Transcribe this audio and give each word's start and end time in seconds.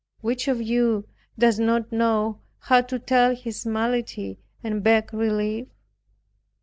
Which 0.21 0.47
of 0.47 0.59
you 0.59 1.07
does 1.37 1.59
not 1.59 1.91
know 1.91 2.39
how 2.61 2.81
to 2.81 2.97
tell 2.97 3.35
his 3.35 3.67
malady, 3.67 4.39
and 4.63 4.83
beg 4.83 5.13
relief? 5.13 5.67